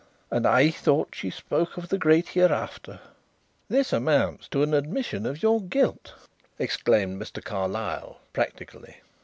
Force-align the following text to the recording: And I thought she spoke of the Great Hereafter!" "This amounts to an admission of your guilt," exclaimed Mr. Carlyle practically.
And 0.31 0.47
I 0.47 0.71
thought 0.71 1.13
she 1.13 1.29
spoke 1.29 1.77
of 1.77 1.89
the 1.89 1.97
Great 1.99 2.29
Hereafter!" 2.29 2.99
"This 3.69 3.93
amounts 3.93 4.47
to 4.47 4.63
an 4.63 4.73
admission 4.73 5.27
of 5.27 5.43
your 5.43 5.61
guilt," 5.61 6.15
exclaimed 6.57 7.21
Mr. 7.21 7.39
Carlyle 7.43 8.19
practically. 8.33 8.95